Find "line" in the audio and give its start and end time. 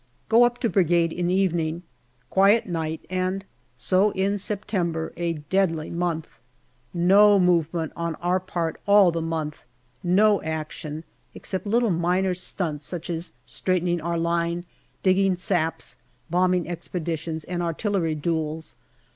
14.17-14.65